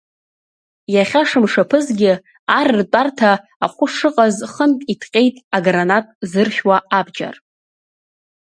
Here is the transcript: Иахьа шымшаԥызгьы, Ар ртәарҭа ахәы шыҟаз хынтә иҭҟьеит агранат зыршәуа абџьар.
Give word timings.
Иахьа 0.93 1.21
шымшаԥызгьы, 1.29 2.13
Ар 2.57 2.67
ртәарҭа 2.79 3.31
ахәы 3.65 3.87
шыҟаз 3.95 4.35
хынтә 4.53 4.85
иҭҟьеит 4.93 5.35
агранат 5.55 6.05
зыршәуа 6.29 6.77
абџьар. 6.99 7.35